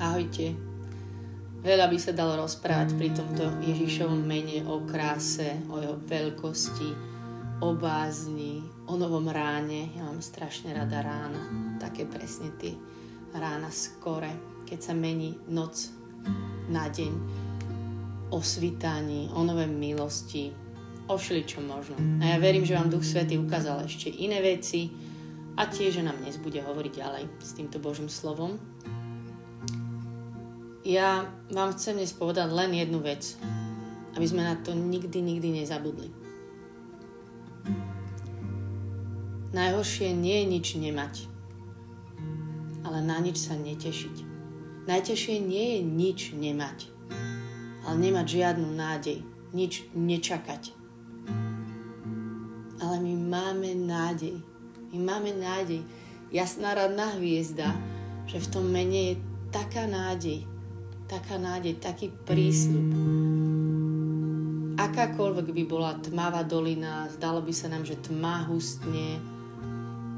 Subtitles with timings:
[0.00, 0.56] Ahojte.
[1.60, 6.88] Veľa by sa dalo rozprávať pri tomto Ježišovom mene o kráse, o jeho veľkosti,
[7.60, 9.92] o bázni, o novom ráne.
[9.92, 12.72] Ja mám strašne rada rána, také presne tie
[13.36, 15.92] rána skore, keď sa mení noc
[16.72, 17.12] na deň,
[18.32, 20.48] o svitaní, o nové milosti,
[21.12, 22.00] o všeličom možno.
[22.24, 24.88] A ja verím, že vám Duch Svety ukázal ešte iné veci
[25.60, 28.69] a tiež, že nám dnes bude hovoriť ďalej s týmto Božím slovom.
[30.90, 31.22] Ja
[31.54, 33.38] vám chcem dnes povedať len jednu vec,
[34.18, 36.10] aby sme na to nikdy, nikdy nezabudli.
[39.54, 41.14] Najhoršie nie je nič nemať,
[42.82, 44.16] ale na nič sa netešiť.
[44.90, 46.90] Najtežšie nie je nič nemať,
[47.86, 49.22] ale nemať žiadnu nádej,
[49.54, 50.74] nič nečakať.
[52.82, 54.42] Ale my máme nádej.
[54.90, 55.86] My máme nádej.
[56.34, 57.78] Jasná radná hviezda,
[58.26, 59.22] že v tom mene je
[59.54, 60.50] taká nádej,
[61.10, 62.86] taká nádej, taký prísľub.
[64.78, 69.18] Akákoľvek by bola tmavá dolina, zdalo by sa nám, že tma hustne,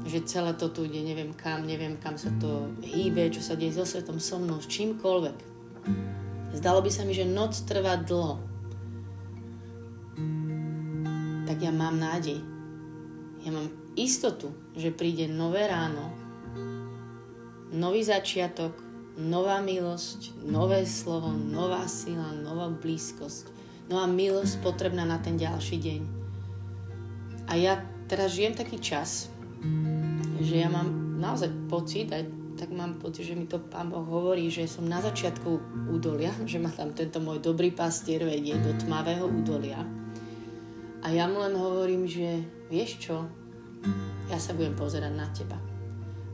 [0.05, 3.73] že celé to tu ide, neviem kam, neviem kam sa to hýbe, čo sa deje
[3.73, 5.37] so svetom, so mnou, s čímkoľvek.
[6.53, 8.37] Zdalo by sa mi, že noc trvá dlho.
[11.49, 12.37] Tak ja mám nádej.
[13.41, 16.13] Ja mám istotu, že príde nové ráno,
[17.73, 18.82] nový začiatok,
[19.17, 23.49] nová milosť, nové slovo, nová sila, nová blízkosť,
[23.89, 26.01] nová milosť potrebná na ten ďalší deň.
[27.45, 27.77] A ja
[28.09, 29.29] teraz žijem taký čas,
[30.41, 34.49] že ja mám naozaj pocit, aj tak mám pocit, že mi to Pán Boh hovorí,
[34.49, 35.49] že som na začiatku
[35.93, 39.81] údolia, že ma tam tento môj dobrý pastier vedie do tmavého údolia.
[41.03, 43.27] A ja mu len hovorím, že vieš čo,
[44.31, 45.72] ja sa budem pozerať na teba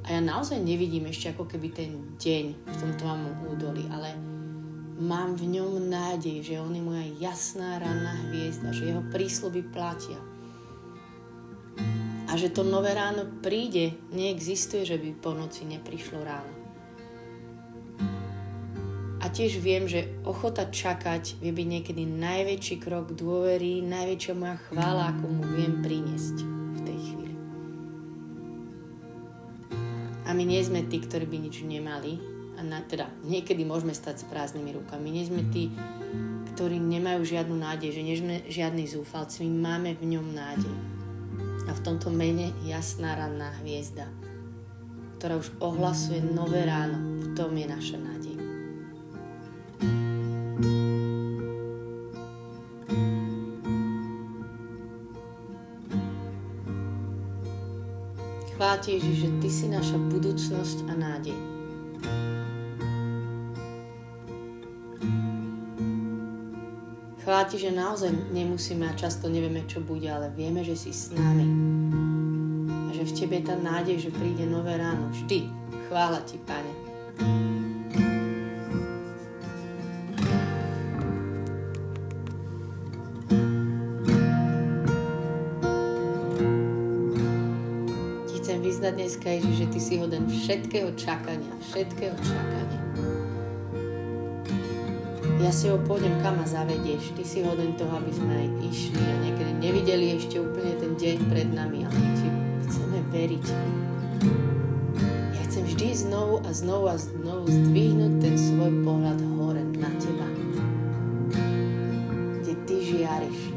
[0.09, 4.17] a ja naozaj nevidím ešte ako keby ten deň v tom tvojom údolí, ale
[4.97, 10.17] mám v ňom nádej, že on je moja jasná ranná hviezda, že jeho prísluby platia.
[12.25, 16.57] A že to nové ráno príde, neexistuje, že by po noci neprišlo ráno.
[19.21, 25.13] A tiež viem, že ochota čakať vie byť niekedy najväčší krok dôvery, najväčšia moja chvála,
[25.13, 26.58] ako mu viem priniesť.
[30.39, 32.15] My nie sme tí, ktorí by nič nemali.
[32.55, 35.11] A na, teda niekedy môžeme stať s prázdnymi rukami.
[35.11, 35.67] Nie sme tí,
[36.55, 39.43] ktorí nemajú žiadnu nádej, že nie sme žiadni zúfalci.
[39.43, 40.75] My máme v ňom nádej.
[41.67, 44.07] A v tomto mene jasná ranná hviezda,
[45.19, 47.03] ktorá už ohlasuje nové ráno.
[47.19, 48.08] V tom je naša nádej.
[58.89, 61.37] Ti, Ježiš, že Ty si naša budúcnosť a nádej.
[67.21, 71.45] Chvála že naozaj nemusíme a často nevieme, čo bude, ale vieme, že si s nami.
[72.73, 75.13] A že v Tebe je tá nádej, že príde nové ráno.
[75.13, 75.45] Vždy.
[75.85, 76.73] Chvála ti, Pane.
[89.09, 92.81] Dneska, Ježiš, že Ty si hoden všetkého čakania, všetkého čakania.
[95.41, 97.17] Ja si ho pôjdem, kam ma zavedieš.
[97.17, 101.17] Ty si hoden toho, aby sme aj išli a niekedy nevideli ešte úplne ten deň
[101.25, 102.27] pred nami, ale my Ti
[102.69, 103.45] chceme veriť.
[105.33, 110.29] Ja chcem vždy znovu a znovu a znovu zdvihnúť ten svoj pohľad hore na Teba.
[112.45, 113.48] Kde Ty žiariš.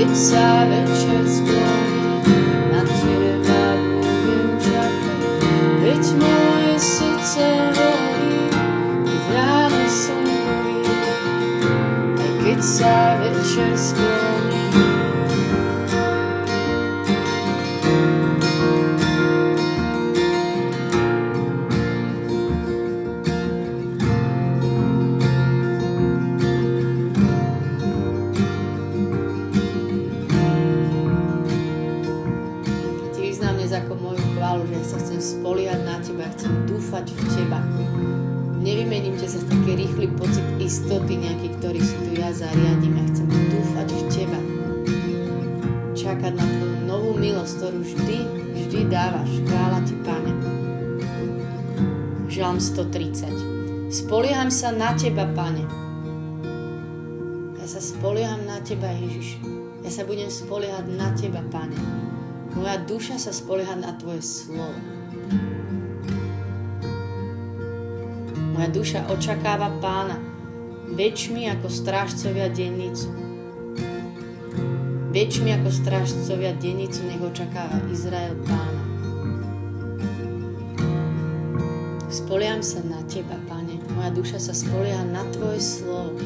[0.00, 1.47] It's savage, it's
[40.68, 43.00] istoty nejaký, ktorý si tu ja zariadím.
[43.00, 44.40] Ja chcem dúfať v Teba.
[45.96, 48.18] Čakať na Tvoju novú milosť, ktorú vždy,
[48.52, 49.32] vždy dávaš.
[49.48, 50.32] Chvála Ti, Pane.
[52.28, 53.88] Žalm 130.
[53.88, 55.64] Spolieham sa na Teba, Pane.
[57.56, 59.40] Ja sa spolieham na Teba, Ježiš.
[59.80, 61.80] Ja sa budem spoliehať na Teba, Pane.
[62.52, 64.97] Moja duša sa spolieha na Tvoje slovo.
[68.58, 70.18] Moja duša očakáva pána,
[70.90, 73.06] väčšmi ako strážcovia dennicu.
[75.14, 78.82] Väčšmi ako strážcovia dennicu nech očakáva Izrael pána.
[82.10, 83.78] Spoliam sa na Teba, Pane.
[83.94, 86.18] Moja duša sa spolieha na Tvoje slovo.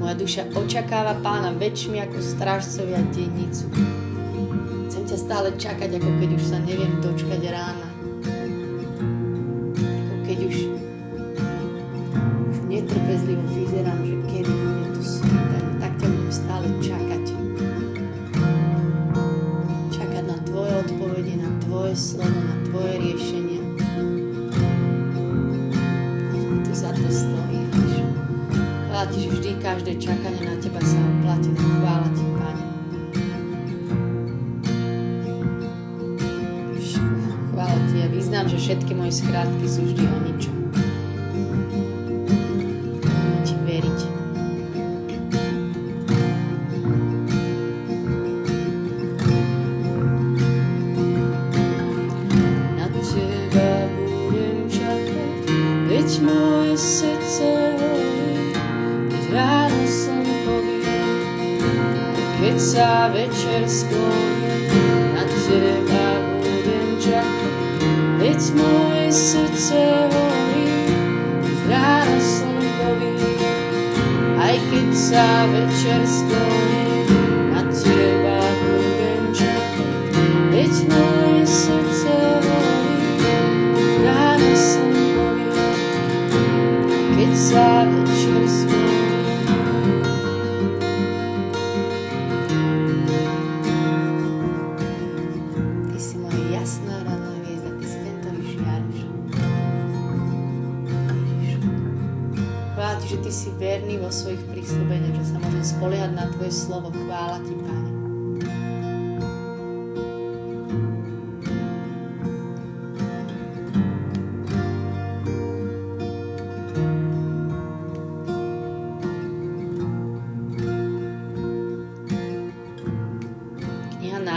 [0.00, 3.68] Moja duša očakáva pána väčšmi ako strážcovia dennicu.
[4.88, 7.83] Chcem ťa stále čakať, ako keď už sa neviem dočkať rána.
[39.34, 39.63] that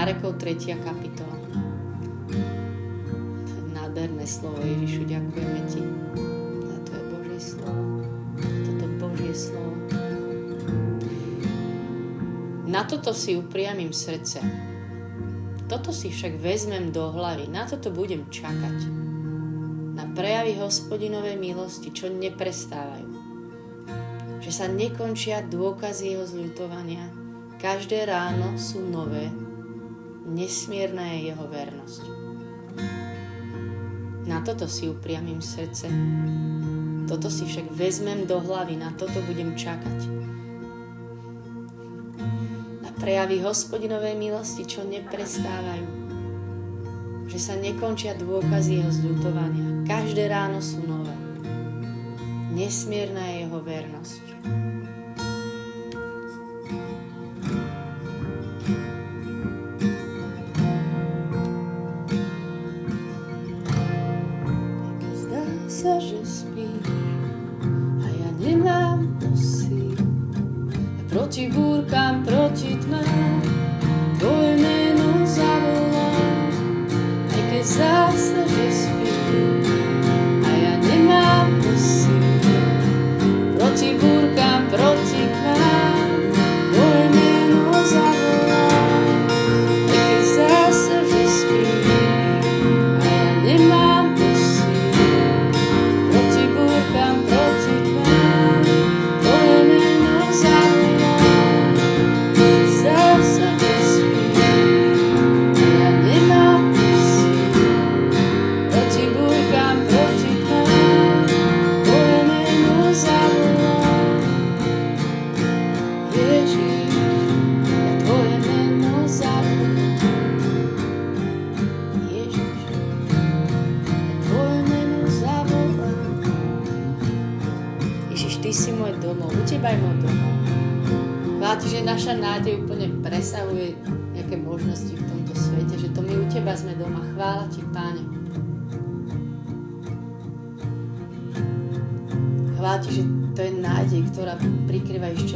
[0.07, 0.78] nárekov 3.
[0.83, 1.36] kapitola.
[3.75, 5.56] Nádherné slovo Ježišu, ďakujeme
[12.77, 14.38] Na toto si upriamím srdce.
[15.65, 18.85] Toto si však vezmem do hlavy, na toto budem čakať.
[19.97, 23.09] Na prejavy hospodinovej milosti, čo neprestávajú.
[24.45, 27.09] Že sa nekončia dôkazy jeho zľutovania,
[27.57, 29.33] každé ráno sú nové
[30.28, 32.04] nesmierna je jeho vernosť.
[34.28, 35.87] Na toto si upriamím srdce.
[37.07, 39.97] Toto si však vezmem do hlavy, na toto budem čakať.
[42.97, 45.85] Prejavy hospodinovej milosti, čo neprestávajú.
[47.30, 49.85] Že sa nekončia dôkazy jeho zľutovania.
[49.85, 51.13] Každé ráno sú nové.
[52.57, 54.23] Nesmierna je jeho vernosť.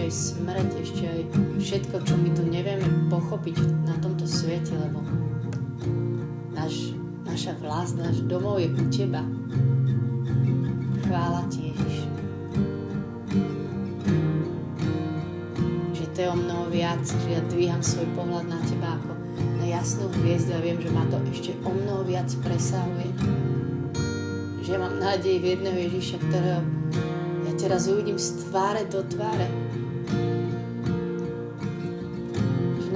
[0.01, 1.21] Ešte aj smrť, ešte aj
[1.61, 4.97] všetko, čo my tu nevieme pochopiť na tomto svete, lebo
[6.57, 9.21] náš, naša vlast, náš domov je u Teba.
[11.05, 11.97] Chvála Ti, Ježiš.
[15.93, 19.13] Že to je o mnoho viac, že ja dvíham svoj pohľad na Teba ako
[19.61, 23.13] na jasnú hviezdu a viem, že ma to ešte o mnoho viac presahuje.
[24.65, 26.61] Že mám nádej v jedného Ježiša, ktorého
[27.45, 29.70] ja teraz uvidím z tváre do tváre.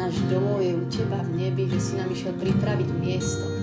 [0.06, 3.55] Náš domov je u Teba v nebi, že si nám išiel pripraviť miesto.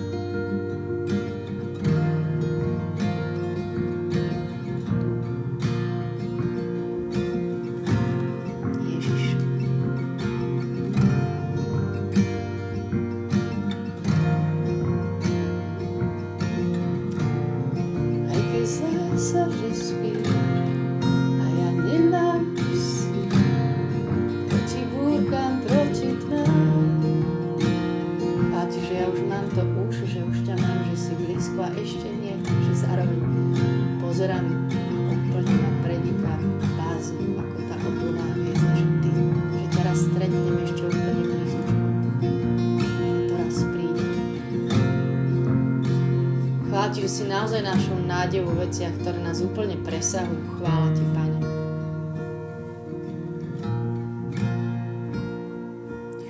[48.33, 50.57] Nádej vo veciach, ktoré nás úplne presahujú.
[50.57, 51.41] Chvála Ti, Pane.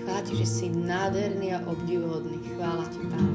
[0.02, 2.42] Chvála Ti, že si nádherný a obdivuhodný.
[2.58, 3.32] Chvála Ti, Pane.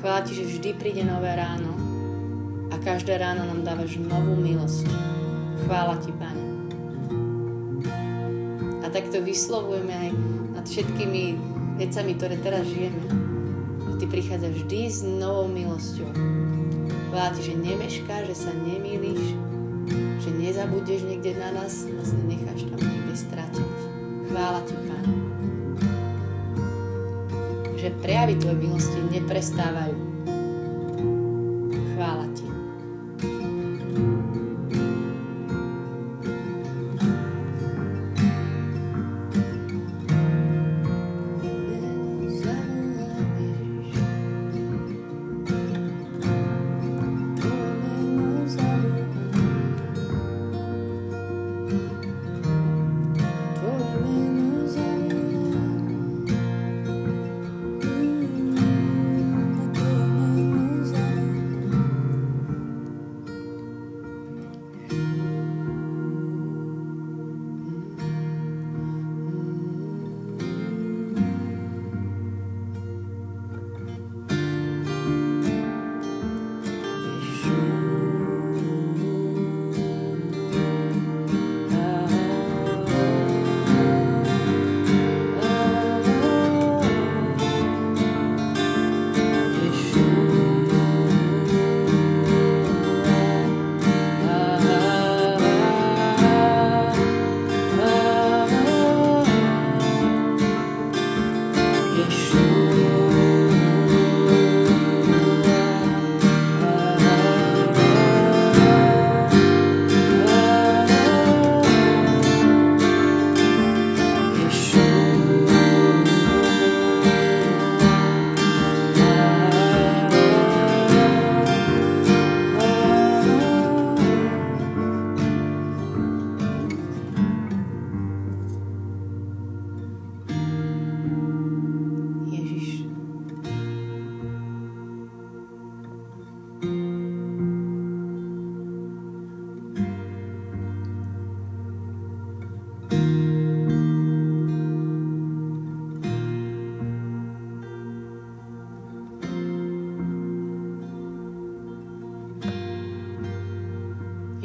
[0.00, 1.76] Chvála Ti, že vždy príde nové ráno
[2.72, 4.88] a každé ráno nám dávaš novú milosť.
[5.68, 6.33] Chvála Ti, Pane
[8.94, 10.10] takto vyslovujeme aj
[10.54, 11.22] nad všetkými
[11.82, 13.02] vecami, ktoré teraz žijeme.
[13.98, 16.14] Ty prichádzaš vždy s novou milosťou.
[17.14, 19.34] Ti, že nemeškáš, že sa nemýliš,
[20.22, 23.74] že nezabudeš niekde na nás, nás necháš tam niekde stratiť.
[24.30, 25.06] Chvála ti, Pán.
[27.78, 30.03] Že prejavy tvoje milosti neprestávajú.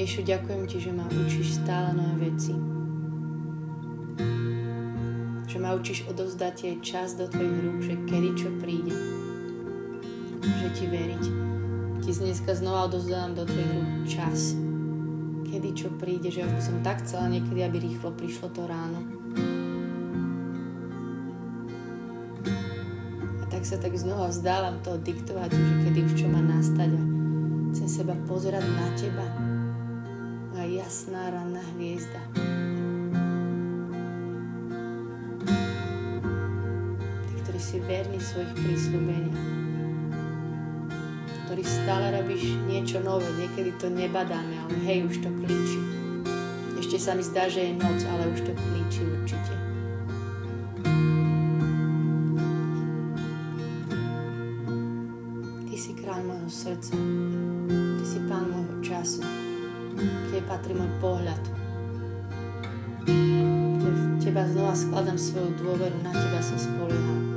[0.10, 2.50] Ježišu, ďakujem Ti, že ma učíš stále nové veci.
[5.46, 8.90] Že ma učíš odovzdať aj čas do Tvojich rúk, že kedy čo príde.
[10.42, 11.24] Že Ti veriť.
[12.02, 14.58] Ti dneska znova odovzdávam do Tvojich rúk čas.
[15.46, 19.06] Kedy čo príde, že už by som tak chcela niekedy, aby rýchlo prišlo to ráno.
[23.38, 27.02] A tak sa tak znova vzdávam toho diktovať, že kedy už čo má nastať a
[27.78, 29.49] chcem seba pozerať na teba.
[30.90, 32.18] Jasná ranná hviezda.
[37.30, 39.46] Ty, ktorý si verný svojich prísľubeniach
[41.46, 43.30] ktorý stále robíš niečo nové.
[43.38, 45.82] Niekedy to nebadáme, ale hej, už to klíči.
[46.82, 49.54] Ešte sa mi zdá, že je noc, ale už to klíči určite.
[55.70, 56.98] Ty si kráľ môjho srdca.
[60.60, 61.40] Patrí môj pohľad.
[64.20, 67.29] Teba znova skladám svoju dôveru, na teba sa spolieham.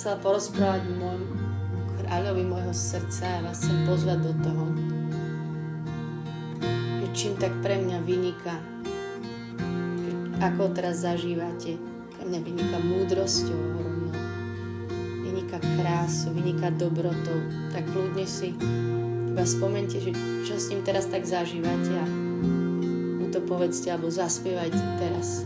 [0.00, 1.36] Chcela porozprávať môjmu
[2.00, 4.64] kráľovi môjho srdca a vás chcem pozvať do toho,
[7.04, 8.56] že čím tak pre mňa vyniká,
[10.40, 11.76] ako teraz zažívate,
[12.16, 14.16] pre mňa vyniká múdrosťou ohromnou,
[15.20, 17.36] vyniká krásou, vyniká dobrotou,
[17.68, 18.56] tak kľudne si
[19.28, 20.16] iba spomente, že
[20.48, 22.08] čo s ním teraz tak zažívate a
[23.20, 25.44] mu to povedzte alebo zaspievajte teraz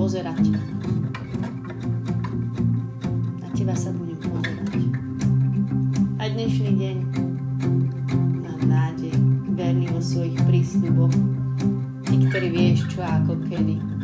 [0.00, 0.56] pozerať.
[3.36, 4.80] Na teba sa budem pozerať.
[6.16, 6.96] A dnešný deň
[8.40, 9.12] mám nádej,
[9.52, 11.12] verný vo svojich prísľuboch.
[12.08, 13.99] Ty, ktorý vieš čo ako kedy.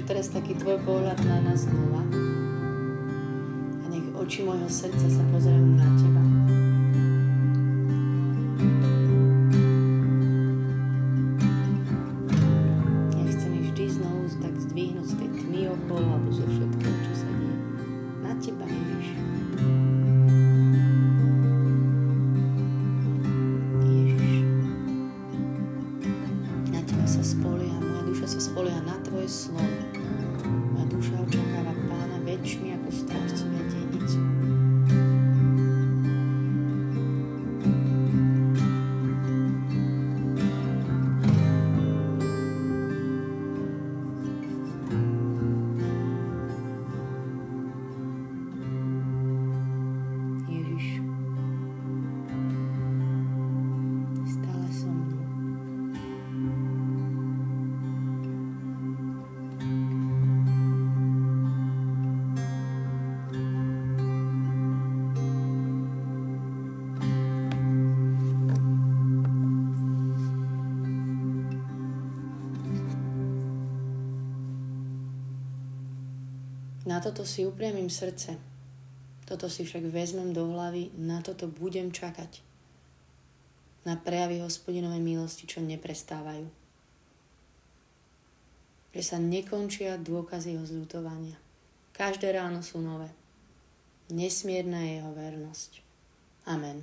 [0.00, 2.00] Teraz taký tvoj pohľad na nás znova.
[3.84, 6.37] A nech oči môjho srdca sa pozerajú na teba.
[76.98, 78.34] Na toto si upriamím srdce.
[79.22, 82.42] Toto si však vezmem do hlavy, na toto budem čakať.
[83.86, 86.50] Na prejavy hospodinovej milosti, čo neprestávajú.
[88.90, 91.38] Že sa nekončia dôkazy jeho zľutovania.
[91.94, 93.14] Každé ráno sú nové.
[94.10, 95.78] Nesmierna je jeho vernosť.
[96.50, 96.82] Amen.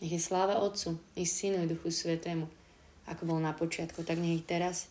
[0.00, 2.48] Nech je sláva Otcu, i Synu, i Duchu Svetému,
[3.04, 4.88] ako bol na počiatku, tak nech teraz,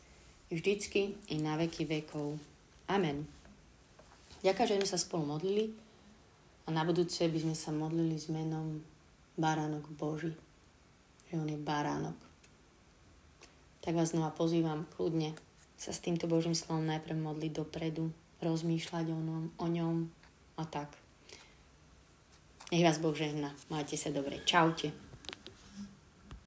[0.53, 2.37] vždycky, i na veky vekov.
[2.85, 3.25] Amen.
[4.45, 5.73] Ďakujem, že sme sa spolu modlili
[6.63, 8.77] a na budúce by sme sa modlili s menom
[9.41, 10.37] Baránok Boží.
[11.33, 12.13] Že on je Baránok.
[13.81, 15.33] Tak vás znova pozývam kľudne
[15.81, 18.13] sa s týmto Božím slovom najprv modliť dopredu,
[18.45, 19.95] rozmýšľať o ňom, o ňom
[20.61, 20.93] a tak.
[22.69, 23.49] Nech vás Boh žehna.
[23.73, 24.45] Majte sa dobre.
[24.45, 24.93] Čaute.